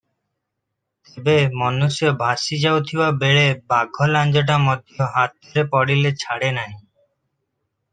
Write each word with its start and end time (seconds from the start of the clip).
ତେବେ 1.09 1.35
ମନୁଷ୍ୟ 1.63 2.09
ଭାସି 2.23 2.59
ଯାଉଥିବାବେଳେ 2.65 3.45
ବାଘ 3.75 4.11
ଲାଞ୍ଜଟା 4.17 4.59
ମଧ୍ୟ 4.67 5.11
ହାତରେ 5.19 5.69
ପଡ଼ିଲେ 5.77 6.17
ଛାଡ଼େ 6.27 6.55
ନାହିଁ। 6.61 6.77